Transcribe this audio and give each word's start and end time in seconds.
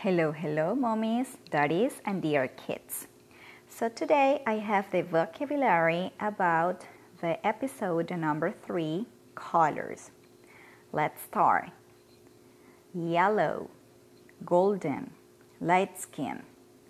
Hello, 0.00 0.30
hello, 0.30 0.76
mommies, 0.76 1.38
daddies, 1.50 2.02
and 2.04 2.20
dear 2.20 2.48
kids. 2.48 3.06
So 3.66 3.88
today 3.88 4.42
I 4.46 4.58
have 4.58 4.90
the 4.90 5.00
vocabulary 5.00 6.12
about 6.20 6.84
the 7.22 7.44
episode 7.46 8.10
number 8.10 8.52
three 8.66 9.06
colors. 9.34 10.10
Let's 10.92 11.22
start. 11.22 11.70
Yellow, 12.94 13.70
golden, 14.44 15.12
light 15.62 15.98
skin, 15.98 16.42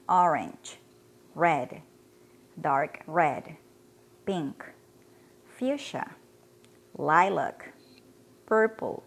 orange, 0.08 0.78
red, 1.36 1.82
dark 2.60 3.04
red, 3.06 3.56
pink, 4.26 4.64
fuchsia, 5.56 6.10
lilac, 6.98 7.72
purple, 8.46 9.04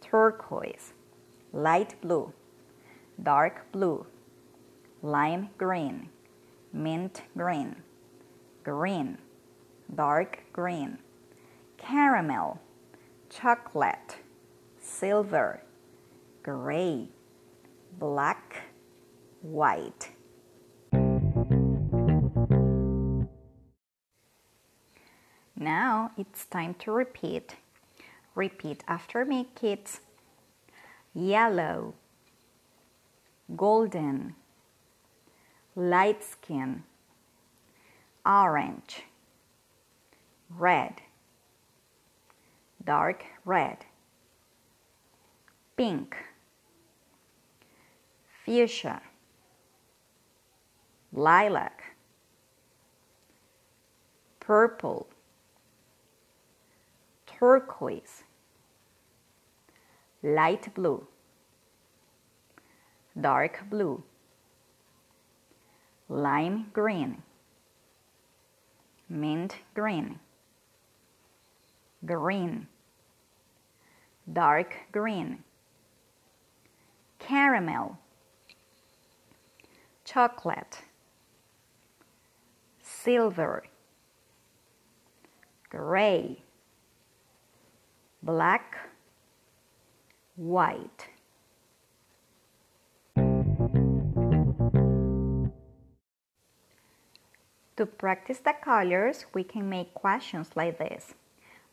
turquoise, 0.00 0.92
light 1.52 2.00
blue, 2.00 2.32
dark 3.20 3.70
blue, 3.72 4.06
lime 5.02 5.48
green, 5.58 6.08
mint 6.72 7.22
green, 7.36 7.76
green, 8.62 9.18
dark 9.94 10.44
green, 10.52 10.98
caramel, 11.78 12.60
chocolate, 13.28 14.18
silver, 14.80 15.62
gray, 16.42 17.08
black, 17.98 18.62
white. 19.40 20.10
Now 25.56 26.10
it's 26.18 26.46
time 26.46 26.74
to 26.80 26.90
repeat. 26.90 27.56
Repeat 28.34 28.82
after 28.88 29.24
me, 29.24 29.48
kids. 29.54 30.00
Yellow, 31.14 31.94
golden, 33.56 34.34
light 35.74 36.22
skin, 36.22 36.84
orange, 38.24 39.02
red, 40.50 41.02
dark 42.84 43.24
red, 43.44 43.78
pink, 45.76 46.16
fuchsia, 48.44 49.00
lilac, 51.12 51.82
purple, 54.40 55.06
turquoise, 57.26 58.24
light 60.22 60.72
blue, 60.74 61.06
dark 63.20 63.68
blue, 63.68 64.02
lime 66.08 66.66
green, 66.72 67.22
mint 69.08 69.56
green, 69.74 70.18
green, 72.06 72.66
dark 74.32 74.74
green, 74.92 75.44
caramel, 77.18 77.98
chocolate, 80.04 80.82
silver, 82.82 83.64
gray, 85.68 86.38
black, 88.22 88.76
white. 90.36 91.11
To 97.76 97.86
practice 97.86 98.38
the 98.38 98.52
colors, 98.62 99.24
we 99.32 99.44
can 99.44 99.68
make 99.68 99.94
questions 99.94 100.50
like 100.54 100.78
this. 100.78 101.14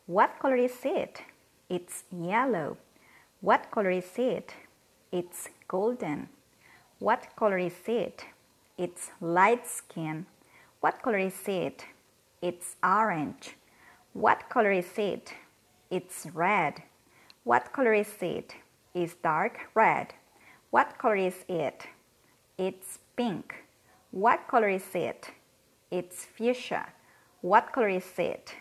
What 0.06 0.38
color 0.38 0.56
is 0.56 0.78
it? 0.84 1.22
It's 1.68 2.04
yellow. 2.10 2.78
What 3.42 3.70
color 3.70 3.90
is 3.90 4.10
it? 4.16 4.54
It's 5.12 5.48
golden. 5.68 6.28
What 7.00 7.28
color 7.36 7.58
is 7.58 7.76
it? 7.86 8.24
It's 8.78 9.10
light 9.20 9.66
skin. 9.66 10.24
What 10.80 11.02
color 11.02 11.18
is 11.18 11.46
it? 11.46 11.84
It's 12.40 12.76
orange. 12.82 13.56
What 14.14 14.48
color 14.48 14.72
is 14.72 14.96
it? 14.96 15.34
It's 15.90 16.26
red. 16.32 16.82
What 17.44 17.72
color 17.74 17.92
is 17.92 18.14
it? 18.22 18.54
It's 18.94 19.14
dark 19.14 19.68
red. 19.74 20.14
What 20.70 20.96
color 20.98 21.16
is 21.16 21.44
it? 21.46 21.86
It's 22.56 22.98
pink. 23.16 23.54
What 24.10 24.48
color 24.48 24.70
is 24.70 24.94
it? 24.94 25.30
It's 25.90 26.24
fuchsia. 26.24 26.86
What 27.40 27.72
color 27.72 27.88
is 27.88 28.12
it? 28.16 28.54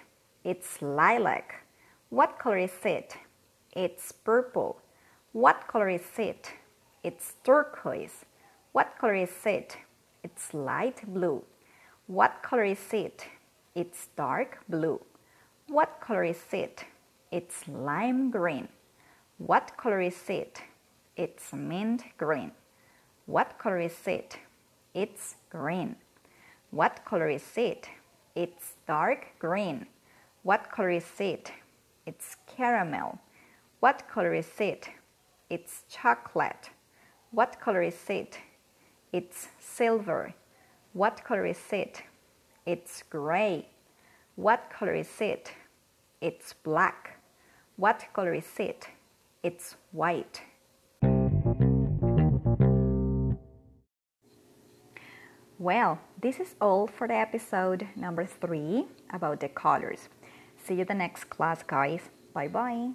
It's 0.44 0.82
lilac. 0.82 1.64
What 2.10 2.40
color 2.40 2.58
is 2.58 2.84
it? 2.84 3.16
It's 3.76 4.12
purple. 4.12 4.82
What 5.34 5.68
color 5.68 5.90
is 5.90 6.08
it? 6.18 6.52
It's 7.04 7.34
turquoise. 7.44 8.26
What 8.72 8.96
color 9.00 9.14
is 9.14 9.46
it? 9.46 9.78
It's 10.24 10.54
light 10.56 11.02
blue. 11.14 11.44
What 12.08 12.42
color 12.42 12.64
is 12.64 12.94
it? 12.94 13.28
It's 13.76 14.08
dark 14.18 14.60
blue. 14.68 15.00
What 15.68 16.02
color 16.02 16.24
is 16.24 16.42
it? 16.52 16.84
It's 17.32 17.68
lime 17.68 18.32
green. 18.32 18.68
What 19.38 19.78
color 19.78 20.02
is 20.02 20.28
it? 20.30 20.64
It's 21.16 21.54
mint 21.54 22.04
green. 22.18 22.54
What 23.28 23.60
color 23.60 23.80
is 23.80 24.08
it? 24.08 24.40
It's 24.96 25.36
green. 25.52 25.96
What 26.72 27.04
color 27.04 27.30
is 27.30 27.58
it? 27.58 27.90
It's 28.36 28.76
dark 28.88 29.28
green. 29.40 29.88
What 30.44 30.72
color 30.72 30.92
is 30.92 31.20
it? 31.20 31.52
It's 32.06 32.36
caramel. 32.46 33.20
What 33.80 34.08
color 34.08 34.34
is 34.36 34.52
it? 34.60 34.88
It's 35.50 35.84
chocolate. 35.90 36.70
What 37.32 37.60
color 37.60 37.82
is 37.82 38.10
it? 38.10 38.38
It's 39.12 39.48
silver. 39.60 40.34
What 40.94 41.24
color 41.24 41.48
is 41.48 41.60
it? 41.72 42.04
It's 42.66 43.04
gray. 43.10 43.68
What 44.36 44.70
color 44.70 44.94
is 44.94 45.22
it? 45.22 45.52
It's 46.22 46.54
black. 46.54 47.20
What 47.78 48.06
color 48.14 48.36
is 48.36 48.60
it? 48.60 48.88
It's 49.42 49.76
white. 49.92 50.42
Well, 55.60 56.00
this 56.22 56.40
is 56.40 56.56
all 56.62 56.88
for 56.88 57.06
the 57.06 57.16
episode 57.16 57.90
number 57.94 58.26
three 58.26 58.88
about 59.12 59.42
the 59.42 59.50
colors. 59.50 60.08
See 60.56 60.76
you 60.76 60.86
the 60.86 60.94
next 60.94 61.26
class, 61.26 61.64
guys. 61.64 62.00
Bye 62.34 62.48
bye. 62.48 62.92